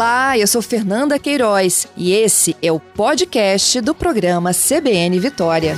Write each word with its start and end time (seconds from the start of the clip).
Olá, 0.00 0.38
eu 0.38 0.46
sou 0.46 0.62
Fernanda 0.62 1.18
Queiroz 1.18 1.86
e 1.94 2.14
esse 2.14 2.56
é 2.62 2.72
o 2.72 2.80
podcast 2.80 3.82
do 3.82 3.94
programa 3.94 4.50
CBN 4.50 5.20
Vitória. 5.20 5.74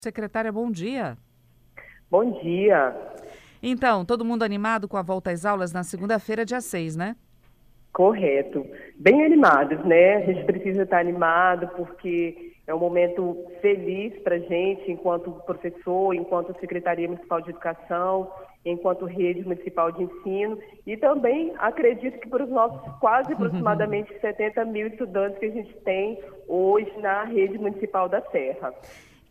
Secretária, 0.00 0.52
bom 0.52 0.70
dia. 0.70 1.18
Bom 2.08 2.40
dia. 2.40 2.96
Então, 3.60 4.04
todo 4.04 4.24
mundo 4.24 4.44
animado 4.44 4.86
com 4.86 4.96
a 4.96 5.02
volta 5.02 5.32
às 5.32 5.44
aulas 5.44 5.72
na 5.72 5.82
segunda-feira, 5.82 6.44
dia 6.44 6.60
6, 6.60 6.94
né? 6.94 7.16
Correto. 7.92 8.66
Bem 8.96 9.24
animados, 9.24 9.84
né? 9.84 10.16
A 10.16 10.20
gente 10.20 10.44
precisa 10.44 10.82
estar 10.82 10.98
animado 10.98 11.68
porque 11.76 12.52
é 12.66 12.74
um 12.74 12.78
momento 12.78 13.36
feliz 13.60 14.16
para 14.22 14.36
a 14.36 14.38
gente, 14.38 14.90
enquanto 14.90 15.32
professor, 15.44 16.14
enquanto 16.14 16.58
Secretaria 16.60 17.08
Municipal 17.08 17.40
de 17.40 17.50
Educação, 17.50 18.30
enquanto 18.64 19.06
rede 19.06 19.42
municipal 19.42 19.90
de 19.90 20.04
ensino 20.04 20.58
e 20.86 20.96
também 20.96 21.52
acredito 21.58 22.18
que 22.20 22.28
para 22.28 22.44
os 22.44 22.50
nossos 22.50 22.80
quase 23.00 23.32
aproximadamente 23.32 24.12
70 24.20 24.64
mil 24.66 24.86
estudantes 24.88 25.38
que 25.38 25.46
a 25.46 25.50
gente 25.50 25.74
tem 25.78 26.22
hoje 26.46 26.92
na 27.00 27.24
rede 27.24 27.58
municipal 27.58 28.08
da 28.08 28.20
Serra. 28.30 28.72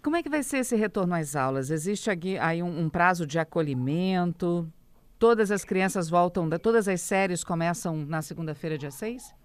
Como 0.01 0.15
é 0.15 0.23
que 0.23 0.29
vai 0.29 0.41
ser 0.43 0.59
esse 0.59 0.75
retorno 0.75 1.13
às 1.13 1.35
aulas? 1.35 1.69
Existe 1.69 2.09
aqui 2.09 2.37
aí 2.39 2.63
um, 2.63 2.79
um 2.79 2.89
prazo 2.89 3.27
de 3.27 3.37
acolhimento? 3.37 4.67
Todas 5.19 5.51
as 5.51 5.65
crianças 5.65 6.09
voltam, 6.09 6.49
todas 6.63 6.87
as 6.87 7.01
séries 7.01 7.43
começam 7.43 7.93
na 7.93 8.21
segunda-feira, 8.21 8.77
dia 8.77 8.89
6? 8.89 9.35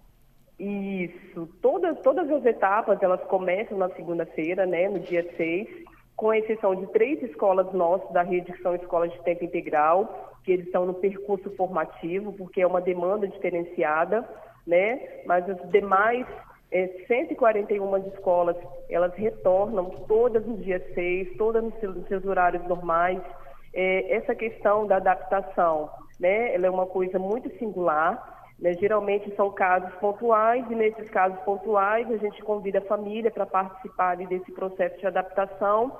Isso. 0.57 1.49
Todas, 1.61 1.99
todas 1.99 2.31
as 2.31 2.45
etapas, 2.45 2.97
elas 3.03 3.21
começam 3.25 3.77
na 3.77 3.89
segunda-feira, 3.89 4.65
né, 4.65 4.87
no 4.87 5.01
dia 5.01 5.29
6, 5.35 5.67
com 6.15 6.33
exceção 6.33 6.73
de 6.75 6.87
três 6.93 7.21
escolas 7.23 7.73
nossas 7.73 8.09
da 8.13 8.21
rede, 8.21 8.53
que 8.53 8.61
são 8.61 8.73
escolas 8.73 9.11
de 9.11 9.21
tempo 9.23 9.43
integral, 9.43 10.33
que 10.45 10.53
eles 10.53 10.65
estão 10.65 10.85
no 10.85 10.93
percurso 10.93 11.49
formativo, 11.57 12.31
porque 12.31 12.61
é 12.61 12.67
uma 12.67 12.79
demanda 12.79 13.27
diferenciada, 13.27 14.25
né, 14.65 15.23
mas 15.25 15.49
as 15.49 15.69
demais 15.71 16.25
é, 16.71 16.87
141 17.05 17.97
escolas, 18.13 18.55
elas 18.89 19.13
retornam 19.15 19.89
todas 20.07 20.45
no 20.45 20.55
dia 20.57 20.81
6, 20.93 21.35
todas 21.37 21.61
nos 21.61 22.07
seus, 22.07 22.25
horários 22.25 22.65
normais. 22.65 23.21
É, 23.75 24.15
essa 24.15 24.33
questão 24.33 24.87
da 24.87 24.95
adaptação, 24.95 25.89
né, 26.17 26.55
ela 26.55 26.65
é 26.65 26.69
uma 26.69 26.85
coisa 26.85 27.19
muito 27.19 27.49
singular, 27.59 28.35
né? 28.57 28.73
Geralmente 28.73 29.35
são 29.35 29.51
casos 29.51 29.93
pontuais 29.95 30.65
e 30.69 30.75
nesses 30.75 31.09
casos 31.09 31.37
pontuais 31.41 32.09
a 32.09 32.17
gente 32.17 32.41
convida 32.41 32.79
a 32.79 32.83
família 32.83 33.29
para 33.29 33.45
participar 33.45 34.15
desse 34.15 34.49
processo 34.53 34.97
de 34.97 35.05
adaptação 35.05 35.91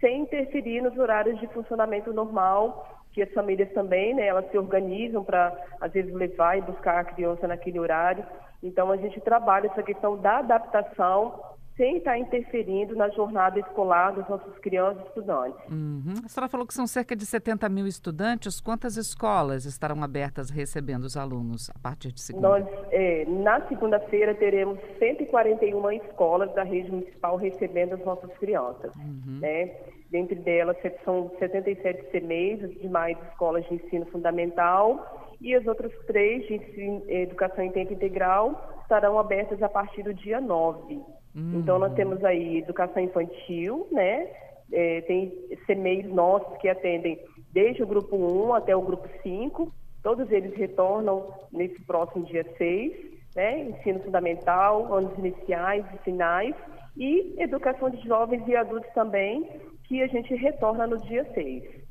sem 0.00 0.20
interferir 0.20 0.80
nos 0.80 0.96
horários 0.96 1.38
de 1.40 1.46
funcionamento 1.48 2.12
normal, 2.12 2.86
que 3.12 3.22
as 3.22 3.32
famílias 3.32 3.72
também, 3.72 4.14
né, 4.14 4.26
elas 4.26 4.48
se 4.50 4.58
organizam 4.58 5.24
para 5.24 5.56
às 5.80 5.92
vezes 5.92 6.12
levar 6.12 6.58
e 6.58 6.62
buscar 6.62 7.00
a 7.00 7.04
criança 7.04 7.48
naquele 7.48 7.80
horário. 7.80 8.24
Então 8.62 8.90
a 8.90 8.96
gente 8.96 9.20
trabalha 9.20 9.66
essa 9.66 9.82
questão 9.82 10.16
da 10.16 10.38
adaptação 10.38 11.40
sem 11.76 11.96
estar 11.96 12.16
interferindo 12.16 12.94
na 12.94 13.08
jornada 13.10 13.58
escolar 13.58 14.12
das 14.12 14.28
nossas 14.28 14.56
crianças 14.58 15.02
e 15.02 15.08
estudantes. 15.08 15.60
Uhum. 15.68 16.14
A 16.24 16.28
senhora 16.28 16.48
falou 16.48 16.66
que 16.66 16.74
são 16.74 16.86
cerca 16.86 17.16
de 17.16 17.26
70 17.26 17.68
mil 17.68 17.86
estudantes. 17.86 18.60
Quantas 18.60 18.96
escolas 18.96 19.64
estarão 19.64 20.02
abertas 20.02 20.50
recebendo 20.50 21.04
os 21.04 21.16
alunos 21.16 21.70
a 21.70 21.78
partir 21.78 22.12
de 22.12 22.20
segunda? 22.20 22.48
Nós, 22.48 22.66
é, 22.92 23.24
na 23.26 23.60
segunda-feira, 23.66 24.34
teremos 24.34 24.78
141 25.00 25.90
escolas 25.92 26.54
da 26.54 26.62
rede 26.62 26.90
municipal 26.90 27.36
recebendo 27.36 27.94
as 27.94 28.04
nossas 28.04 28.30
crianças. 28.38 28.94
Uhum. 28.96 29.40
Né? 29.40 29.74
Dentre 30.10 30.36
delas, 30.36 30.76
são 31.04 31.32
77 31.40 32.04
CMEs, 32.12 32.62
as 32.62 32.74
demais 32.80 33.18
escolas 33.30 33.66
de 33.66 33.74
ensino 33.74 34.06
fundamental, 34.06 35.34
e 35.40 35.54
as 35.56 35.66
outras 35.66 35.92
três 36.06 36.46
de 36.46 36.54
ensino, 36.54 37.02
educação 37.08 37.64
em 37.64 37.72
tempo 37.72 37.92
integral 37.92 38.78
estarão 38.82 39.18
abertas 39.18 39.60
a 39.60 39.68
partir 39.68 40.04
do 40.04 40.14
dia 40.14 40.40
9. 40.40 41.02
Hum. 41.34 41.60
Então, 41.60 41.78
nós 41.78 41.92
temos 41.94 42.24
aí 42.24 42.58
educação 42.58 43.02
infantil, 43.02 43.88
né? 43.90 44.28
É, 44.72 45.00
tem 45.02 45.30
CMEs 45.66 46.06
nossos 46.06 46.56
que 46.58 46.68
atendem 46.68 47.18
desde 47.52 47.82
o 47.82 47.86
grupo 47.86 48.16
1 48.16 48.54
até 48.54 48.74
o 48.74 48.82
grupo 48.82 49.08
5. 49.22 49.72
Todos 50.02 50.30
eles 50.30 50.54
retornam 50.56 51.32
nesse 51.52 51.80
próximo 51.82 52.24
dia 52.26 52.44
6, 52.56 52.92
né? 53.34 53.60
Ensino 53.60 54.00
fundamental, 54.00 54.94
anos 54.94 55.16
iniciais 55.18 55.84
e 55.94 55.98
finais. 55.98 56.54
E 56.96 57.34
educação 57.38 57.90
de 57.90 58.06
jovens 58.06 58.46
e 58.46 58.54
adultos 58.54 58.90
também, 58.94 59.50
que 59.84 60.02
a 60.02 60.06
gente 60.06 60.34
retorna 60.34 60.86
no 60.86 60.98
dia 61.02 61.24
6. 61.34 61.84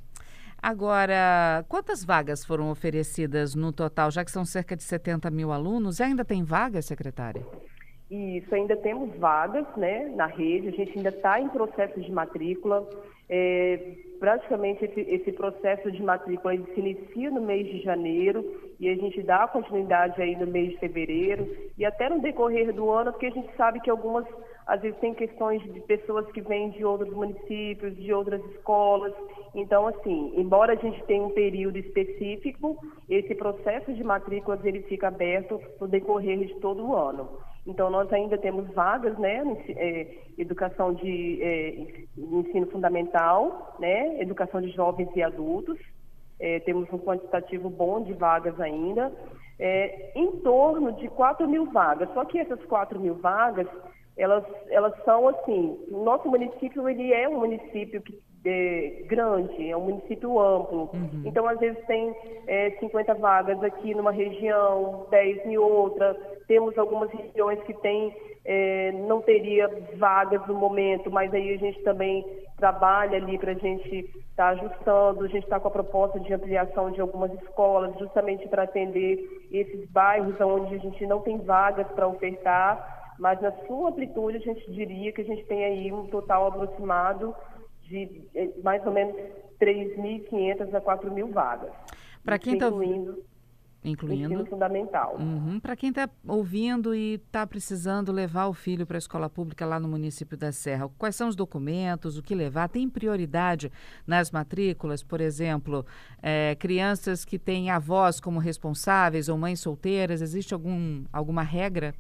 Agora, 0.62 1.66
quantas 1.68 2.06
vagas 2.06 2.46
foram 2.46 2.72
oferecidas 2.72 3.54
no 3.54 3.74
total, 3.74 4.10
já 4.10 4.24
que 4.24 4.32
são 4.32 4.46
cerca 4.46 4.78
de 4.78 4.84
70 4.84 5.30
mil 5.30 5.52
alunos? 5.52 6.00
Ainda 6.00 6.24
tem 6.24 6.42
vagas, 6.42 6.86
secretária? 6.86 7.46
Isso, 8.14 8.54
ainda 8.54 8.78
temos 8.78 9.10
vagas 9.18 9.66
né, 9.76 10.08
na 10.16 10.28
rede, 10.28 10.68
a 10.68 10.72
gente 10.72 10.96
ainda 10.96 11.10
está 11.10 11.40
em 11.40 11.50
processo 11.50 12.00
de 12.00 12.12
matrícula. 12.12 12.88
É, 13.28 13.96
praticamente 14.20 14.86
esse, 14.86 15.00
esse, 15.02 15.32
processo 15.32 15.92
de 15.92 16.04
matrícula 16.04 16.56
se 16.56 16.80
inicia 16.80 17.32
no 17.32 17.42
mês 17.42 17.66
de 17.66 17.82
janeiro 17.82 18.46
e 18.80 18.88
a 18.88 18.96
gente 18.96 19.24
dá 19.24 19.48
continuidade 19.48 20.22
aí 20.22 20.36
no 20.36 20.46
mês 20.46 20.74
de 20.74 20.78
fevereiro 20.78 21.50
e 21.76 21.84
até 21.84 22.08
no 22.08 22.22
decorrer 22.22 22.72
do 22.72 22.92
ano, 22.92 23.12
porque 23.12 23.26
a 23.26 23.32
gente 23.32 23.50
sabe 23.58 23.80
que 23.80 23.90
algumas, 23.90 24.28
às 24.68 24.80
vezes, 24.80 25.00
tem 25.00 25.16
questões 25.16 25.64
de 25.74 25.80
pessoas 25.80 26.32
que 26.34 26.42
vêm 26.42 26.70
de 26.70 26.86
outros 26.86 27.12
municípios, 27.12 27.96
de 27.96 28.14
outras 28.14 28.46
escolas. 28.52 29.14
Então, 29.56 29.88
assim, 29.88 30.34
embora 30.38 30.74
a 30.74 30.76
gente 30.76 31.04
tenha 31.06 31.24
um 31.24 31.32
período 31.32 31.80
específico, 31.80 32.78
esse 33.10 33.34
processo 33.34 33.92
de 33.92 34.04
matrículas 34.04 34.64
ele 34.64 34.84
fica 34.84 35.08
aberto 35.08 35.60
no 35.82 35.88
decorrer 35.88 36.46
de 36.46 36.60
todo 36.60 36.86
o 36.86 36.96
ano. 36.96 37.28
Então, 37.66 37.90
nós 37.90 38.12
ainda 38.12 38.38
temos 38.38 38.68
vagas, 38.74 39.18
né, 39.18 39.42
é, 39.70 40.08
educação 40.38 40.94
de 40.94 41.42
é, 41.42 42.08
ensino 42.18 42.68
fundamental, 42.68 43.76
né, 43.80 44.22
educação 44.22 44.62
de 44.62 44.70
jovens 44.72 45.10
e 45.16 45.24
adultos. 45.24 45.80
É, 46.40 46.60
temos 46.62 46.92
um 46.92 46.98
quantitativo 46.98 47.70
bom 47.70 48.02
de 48.02 48.14
vagas 48.14 48.60
ainda, 48.60 49.12
em 50.16 50.32
torno 50.40 50.92
de 50.94 51.08
4 51.08 51.48
mil 51.48 51.68
vagas. 51.68 52.10
Só 52.14 52.26
que 52.26 52.38
essas 52.38 52.62
4 52.66 53.00
mil 53.00 53.16
vagas, 53.16 53.68
elas, 54.18 54.44
elas 54.70 54.94
são 55.06 55.30
assim, 55.30 55.80
o 55.90 56.04
nosso 56.04 56.28
município, 56.28 56.90
ele 56.90 57.14
é 57.14 57.30
um 57.30 57.40
município 57.40 58.02
que 58.02 58.20
é, 58.46 59.04
grande, 59.08 59.70
é 59.70 59.78
um 59.78 59.86
município 59.86 60.40
amplo. 60.40 60.90
Uhum. 60.94 61.24
Então, 61.26 61.48
às 61.48 61.60
vezes, 61.60 61.84
tem 61.86 62.14
é, 62.48 62.72
50 62.80 63.14
vagas 63.16 63.64
aqui 63.64 63.94
numa 63.96 64.12
região, 64.12 65.08
10 65.10 65.46
em 65.46 65.58
outra. 65.58 66.16
Temos 66.48 66.78
algumas 66.78 67.10
regiões 67.12 67.62
que 67.64 67.74
tem, 67.76 68.14
é, 68.44 68.92
não 69.08 69.22
teria 69.22 69.70
vagas 69.96 70.46
no 70.48 70.56
momento, 70.56 71.10
mas 71.10 71.34
aí 71.34 71.54
a 71.54 71.58
gente 71.58 71.82
também 71.84 72.26
trabalha 72.58 73.18
ali 73.18 73.38
para 73.38 73.52
a 73.52 73.56
gente 73.56 74.00
estar 74.00 74.36
tá 74.36 74.50
ajustando. 74.50 75.24
A 75.24 75.28
gente 75.28 75.44
está 75.44 75.60
com 75.60 75.70
a 75.70 75.72
proposta 75.72 76.20
de 76.20 76.34
ampliação 76.34 76.92
de 76.92 77.00
algumas 77.00 77.32
escolas, 77.42 77.98
justamente 77.98 78.48
para 78.50 78.64
atender 78.64 79.20
esses 79.52 79.90
bairros 79.90 80.40
onde 80.42 80.76
a 80.76 80.80
gente 80.80 81.06
não 81.06 81.22
tem 81.22 81.38
vagas 81.38 81.88
para 81.96 82.08
ofertar. 82.08 83.16
Mas 83.20 83.40
na 83.42 83.52
sua 83.68 83.90
amplitude, 83.90 84.38
a 84.38 84.40
gente 84.42 84.70
diria 84.72 85.14
que 85.14 85.22
a 85.22 85.26
gente 85.26 85.46
tem 85.46 85.64
aí 85.64 85.94
um 85.94 86.08
total 86.08 86.48
aproximado 86.48 87.34
de 87.84 88.28
eh, 88.36 88.50
mais 88.64 88.86
ou 88.86 88.92
menos 88.92 89.16
3.500 89.60 90.74
a 90.74 90.82
4.000 90.82 91.32
vagas. 91.32 91.72
Para 92.24 92.40
quem 92.40 92.54
está 92.54 92.68
incluindo, 92.68 93.24
incluindo 93.84 94.34
ensino 94.34 94.46
fundamental. 94.46 95.18
Uhum. 95.20 95.60
Para 95.60 95.76
quem 95.76 95.90
está 95.90 96.10
ouvindo 96.28 96.96
e 96.96 97.16
está 97.16 97.46
precisando 97.46 98.12
levar 98.12 98.48
o 98.48 98.54
filho 98.54 98.86
para 98.86 98.98
a 98.98 99.00
escola 99.00 99.30
pública 99.30 99.66
lá 99.66 99.80
no 99.80 99.88
município 99.88 100.38
da 100.38 100.52
Serra, 100.52 100.90
quais 100.98 101.16
são 101.16 101.28
os 101.28 101.36
documentos, 101.36 102.18
o 102.18 102.24
que 102.24 102.34
levar? 102.34 102.70
Tem 102.70 102.90
prioridade 102.90 103.72
nas 104.08 104.32
matrículas, 104.32 105.04
por 105.04 105.20
exemplo, 105.20 105.86
é, 106.22 106.56
crianças 106.56 107.26
que 107.26 107.38
têm 107.38 107.70
avós 107.70 108.20
como 108.20 108.40
responsáveis 108.40 109.28
ou 109.28 109.38
mães 109.38 109.60
solteiras, 109.60 110.22
existe 110.22 110.54
algum, 110.54 111.04
alguma 111.12 111.44
regra? 111.44 111.94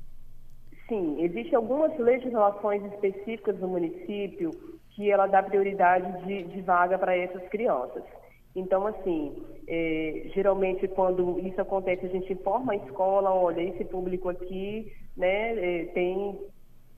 Sim, 0.87 1.21
existem 1.21 1.55
algumas 1.55 1.97
legislações 1.97 2.83
específicas 2.93 3.57
do 3.57 3.67
município 3.67 4.51
que 4.95 5.09
ela 5.09 5.27
dá 5.27 5.41
prioridade 5.41 6.25
de, 6.25 6.43
de 6.43 6.61
vaga 6.61 6.97
para 6.97 7.15
essas 7.15 7.43
crianças. 7.49 8.03
Então, 8.55 8.85
assim, 8.85 9.43
é, 9.67 10.27
geralmente 10.33 10.87
quando 10.87 11.39
isso 11.39 11.59
acontece, 11.59 12.05
a 12.05 12.09
gente 12.09 12.31
informa 12.33 12.73
a 12.73 12.75
escola, 12.75 13.33
olha, 13.33 13.61
esse 13.61 13.83
público 13.85 14.29
aqui 14.29 14.93
né, 15.17 15.55
é, 15.57 15.85
tem, 15.85 16.39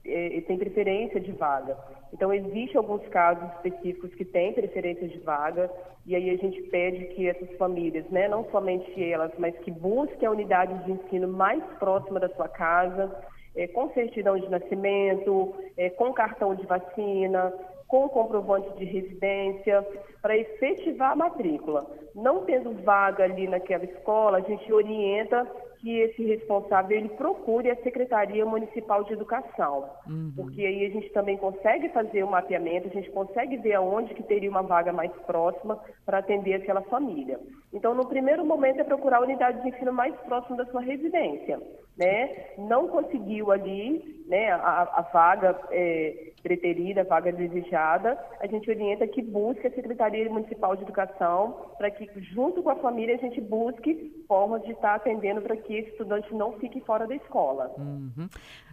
é, 0.04 0.40
tem 0.42 0.58
preferência 0.58 1.18
de 1.18 1.32
vaga. 1.32 1.76
Então, 2.12 2.32
existem 2.32 2.76
alguns 2.76 3.06
casos 3.08 3.50
específicos 3.54 4.14
que 4.14 4.24
têm 4.24 4.52
preferência 4.52 5.08
de 5.08 5.18
vaga, 5.18 5.70
e 6.06 6.14
aí 6.14 6.30
a 6.30 6.36
gente 6.36 6.62
pede 6.64 7.06
que 7.14 7.26
essas 7.26 7.50
famílias, 7.56 8.08
né, 8.10 8.28
não 8.28 8.44
somente 8.50 9.02
elas, 9.02 9.32
mas 9.38 9.56
que 9.58 9.70
busquem 9.70 10.28
a 10.28 10.30
unidade 10.30 10.84
de 10.84 10.92
ensino 10.92 11.26
mais 11.26 11.62
próxima 11.78 12.20
da 12.20 12.28
sua 12.28 12.48
casa, 12.48 13.10
é, 13.56 13.66
com 13.66 13.90
certidão 13.92 14.38
de 14.38 14.48
nascimento, 14.48 15.54
é, 15.76 15.88
com 15.88 16.12
cartão 16.12 16.54
de 16.54 16.64
vacina, 16.66 17.52
com 17.86 18.08
comprovante 18.08 18.70
de 18.76 18.84
residência, 18.84 19.86
para 20.20 20.36
efetivar 20.36 21.12
a 21.12 21.16
matrícula. 21.16 21.86
Não 22.14 22.44
tendo 22.44 22.72
vaga 22.82 23.24
ali 23.24 23.46
naquela 23.46 23.84
escola, 23.84 24.38
a 24.38 24.40
gente 24.40 24.72
orienta 24.72 25.46
que 25.78 25.98
esse 26.00 26.24
responsável 26.24 26.96
ele 26.96 27.08
procure 27.10 27.70
a 27.70 27.76
Secretaria 27.82 28.44
Municipal 28.44 29.04
de 29.04 29.12
Educação, 29.12 29.88
uhum. 30.06 30.32
porque 30.36 30.64
aí 30.64 30.86
a 30.86 30.90
gente 30.90 31.10
também 31.10 31.36
consegue 31.36 31.88
fazer 31.90 32.22
o 32.22 32.30
mapeamento, 32.30 32.88
a 32.88 32.90
gente 32.90 33.10
consegue 33.10 33.56
ver 33.56 33.74
aonde 33.74 34.14
que 34.14 34.22
teria 34.22 34.50
uma 34.50 34.62
vaga 34.62 34.92
mais 34.92 35.12
próxima 35.26 35.78
para 36.04 36.18
atender 36.18 36.54
aquela 36.54 36.82
família. 36.82 37.38
Então, 37.72 37.94
no 37.94 38.06
primeiro 38.06 38.44
momento 38.44 38.80
é 38.80 38.84
procurar 38.84 39.18
a 39.18 39.22
unidade 39.22 39.62
de 39.62 39.68
ensino 39.68 39.92
mais 39.92 40.14
próxima 40.20 40.56
da 40.56 40.66
sua 40.66 40.80
residência, 40.80 41.60
né? 41.96 42.46
Não 42.58 42.88
conseguiu 42.88 43.50
ali, 43.50 44.24
né, 44.26 44.50
a, 44.50 44.82
a 44.82 45.02
vaga 45.12 45.58
é, 45.70 46.32
preterida, 46.42 47.00
a 47.00 47.04
vaga 47.04 47.32
desejada, 47.32 48.18
a 48.40 48.46
gente 48.46 48.70
orienta 48.70 49.06
que 49.06 49.22
busque 49.22 49.66
a 49.66 49.70
Secretaria 49.70 50.30
Municipal 50.30 50.76
de 50.76 50.82
Educação 50.82 51.56
para 51.76 51.90
que, 51.90 52.08
junto 52.20 52.62
com 52.62 52.70
a 52.70 52.76
família, 52.76 53.14
a 53.14 53.18
gente 53.18 53.40
busque 53.40 54.24
formas 54.26 54.62
de 54.62 54.72
estar 54.72 54.94
atendendo 54.94 55.40
para 55.40 55.56
que 55.56 55.74
esse 55.74 55.90
estudante 55.90 56.32
não 56.34 56.52
fique 56.58 56.80
fora 56.80 57.06
da 57.06 57.14
escola. 57.14 57.72
Uhum. 57.78 58.28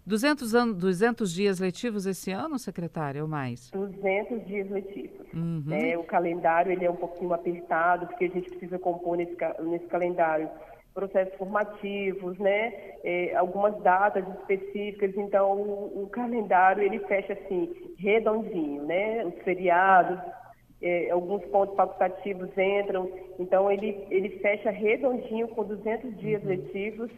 200, 0.06 0.54
anos, 0.54 0.78
200 0.78 1.34
dias 1.34 1.60
letivos 1.60 2.06
esse 2.06 2.32
ano, 2.32 2.60
secretária, 2.60 3.22
ou 3.22 3.28
mais? 3.28 3.72
200 3.72 4.46
dias 4.46 4.70
letivos. 4.70 5.26
Uhum. 5.34 5.66
É, 5.72 5.98
o 5.98 6.04
calendário 6.04 6.72
ele 6.72 6.86
é 6.86 6.92
um 6.92 6.96
pouquinho 6.96 7.34
apertado, 7.34 8.08
porque 8.08 8.26
a 8.26 8.30
gente 8.30 8.50
precisa 8.50 8.78
compor 8.78 9.16
nesse, 9.16 9.36
nesse 9.62 9.86
calendário 9.86 10.50
processos 10.94 11.34
formativos, 11.36 12.38
né? 12.38 12.72
É, 13.04 13.36
algumas 13.36 13.76
datas 13.82 14.26
específicas, 14.40 15.12
então 15.18 15.54
o, 15.54 16.04
o, 16.04 16.08
calendário 16.10 16.84
ele 16.84 17.00
fecha 17.00 17.34
assim, 17.34 17.74
redondinho, 17.98 18.84
né? 18.84 19.26
Os 19.26 19.36
feriados, 19.44 20.20
é, 20.84 21.10
alguns 21.12 21.44
pontos 21.46 21.76
facultativos 21.76 22.50
entram, 22.58 23.10
então 23.40 23.72
ele, 23.72 24.06
ele 24.10 24.30
fecha 24.40 24.70
redondinho 24.70 25.48
com 25.48 25.64
200 25.64 26.18
dias 26.18 26.44
uhum. 26.44 26.50
letivos 26.50 27.10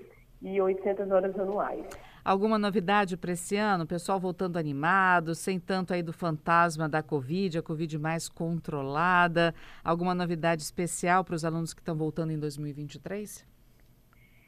e 0.41 0.61
800 0.61 1.09
horas 1.09 1.37
anuais. 1.39 1.83
Alguma 2.23 2.57
novidade 2.57 3.17
para 3.17 3.31
esse 3.31 3.55
ano? 3.55 3.83
O 3.83 3.87
pessoal 3.87 4.19
voltando 4.19 4.57
animado, 4.57 5.35
sem 5.35 5.59
tanto 5.59 5.93
aí 5.93 6.01
do 6.01 6.13
fantasma 6.13 6.87
da 6.89 7.03
Covid, 7.03 7.59
a 7.59 7.61
Covid 7.61 7.99
mais 7.99 8.29
controlada. 8.29 9.53
Alguma 9.83 10.15
novidade 10.15 10.61
especial 10.61 11.23
para 11.23 11.35
os 11.35 11.45
alunos 11.45 11.73
que 11.73 11.81
estão 11.81 11.95
voltando 11.95 12.31
em 12.31 12.39
2023? 12.39 13.45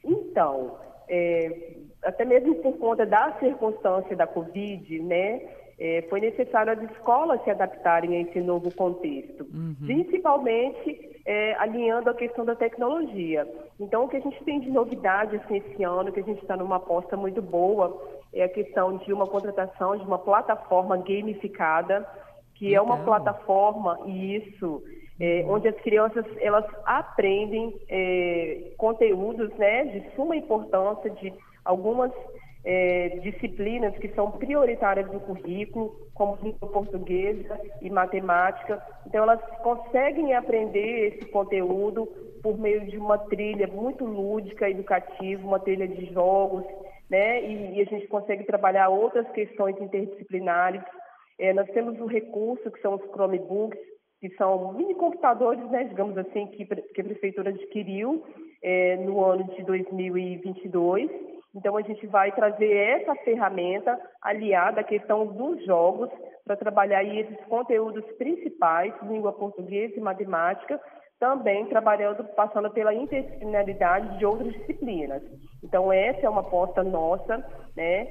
Então, 0.04 0.76
é, 1.08 1.76
até 2.02 2.24
mesmo 2.24 2.56
por 2.56 2.78
conta 2.78 3.06
da 3.06 3.36
circunstância 3.38 4.16
da 4.16 4.26
Covid, 4.26 4.98
né, 5.00 5.48
é, 5.78 6.02
foi 6.10 6.20
necessário 6.20 6.72
as 6.72 6.90
escolas 6.90 7.42
se 7.44 7.50
adaptarem 7.50 8.16
a 8.16 8.20
esse 8.22 8.40
novo 8.40 8.74
contexto, 8.74 9.46
uhum. 9.52 9.76
principalmente 9.86 11.20
é, 11.24 11.54
alinhando 11.54 12.10
a 12.10 12.14
questão 12.14 12.44
da 12.44 12.56
tecnologia. 12.56 13.46
Então, 13.78 14.04
o 14.04 14.08
que 14.08 14.16
a 14.16 14.20
gente 14.20 14.42
tem 14.44 14.58
de 14.58 14.70
novidade 14.70 15.36
assim, 15.36 15.58
esse 15.58 15.84
ano, 15.84 16.10
que 16.10 16.18
a 16.18 16.24
gente 16.24 16.42
está 16.42 16.56
numa 16.56 16.76
aposta 16.76 17.16
muito 17.16 17.40
boa, 17.40 17.96
é 18.32 18.42
a 18.42 18.48
questão 18.48 18.96
de 18.96 19.12
uma 19.12 19.26
contratação 19.26 19.96
de 19.96 20.04
uma 20.04 20.18
plataforma 20.18 20.96
gamificada, 20.96 22.06
que 22.54 22.74
é 22.74 22.80
uma 22.80 22.98
plataforma, 23.04 24.00
e 24.04 24.36
isso, 24.36 24.82
é, 25.20 25.42
uhum. 25.44 25.54
onde 25.54 25.68
as 25.68 25.76
crianças 25.76 26.24
elas 26.40 26.64
aprendem 26.84 27.72
é, 27.88 28.72
conteúdos 28.76 29.48
né, 29.54 29.84
de 29.84 30.16
suma 30.16 30.34
importância, 30.34 31.08
de 31.08 31.32
algumas 31.64 32.10
é, 32.64 33.20
disciplinas 33.22 33.96
que 33.98 34.08
são 34.08 34.32
prioritárias 34.32 35.08
do 35.10 35.20
currículo, 35.20 35.96
como 36.14 36.38
língua 36.42 36.68
portuguesa 36.68 37.58
e 37.80 37.88
matemática. 37.88 38.82
Então, 39.06 39.22
elas 39.22 39.40
conseguem 39.62 40.34
aprender 40.34 41.14
esse 41.14 41.26
conteúdo 41.30 42.06
por 42.42 42.58
meio 42.58 42.84
de 42.86 42.98
uma 42.98 43.18
trilha 43.18 43.66
muito 43.66 44.04
lúdica, 44.04 44.68
educativa, 44.68 45.46
uma 45.46 45.60
trilha 45.60 45.88
de 45.88 46.12
jogos, 46.12 46.64
né? 47.08 47.42
E, 47.42 47.76
e 47.76 47.80
a 47.80 47.84
gente 47.84 48.06
consegue 48.08 48.44
trabalhar 48.44 48.88
outras 48.88 49.28
questões 49.30 49.80
interdisciplinares. 49.80 50.82
É, 51.38 51.52
nós 51.52 51.68
temos 51.70 51.98
um 52.00 52.06
recurso 52.06 52.70
que 52.70 52.80
são 52.80 52.94
os 52.94 53.02
Chromebooks, 53.10 53.78
que 54.20 54.28
são 54.30 54.72
mini 54.72 54.94
computadores, 54.94 55.64
né, 55.70 55.84
digamos 55.84 56.18
assim, 56.18 56.48
que, 56.48 56.66
que 56.66 57.00
a 57.00 57.04
prefeitura 57.04 57.50
adquiriu 57.50 58.24
é, 58.60 58.96
no 58.96 59.24
ano 59.24 59.44
de 59.54 59.62
2022 59.62 61.27
então, 61.54 61.76
a 61.76 61.82
gente 61.82 62.06
vai 62.06 62.30
trazer 62.32 62.70
essa 62.70 63.14
ferramenta 63.16 63.98
aliada 64.22 64.80
à 64.80 64.84
questão 64.84 65.26
dos 65.26 65.64
jogos 65.64 66.10
para 66.44 66.56
trabalhar 66.56 67.02
esses 67.02 67.38
conteúdos 67.46 68.04
principais, 68.16 68.92
língua 69.02 69.32
portuguesa 69.32 69.94
e 69.96 70.00
matemática, 70.00 70.80
também 71.18 71.66
trabalhando, 71.66 72.22
passando 72.34 72.70
pela 72.70 72.94
interdisciplinaridade 72.94 74.18
de 74.18 74.26
outras 74.26 74.52
disciplinas. 74.52 75.22
Então, 75.64 75.92
essa 75.92 76.26
é 76.26 76.28
uma 76.28 76.42
aposta 76.42 76.84
nossa, 76.84 77.44
né? 77.76 78.06